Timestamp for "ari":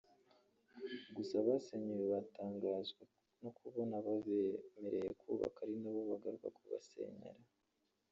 5.65-5.75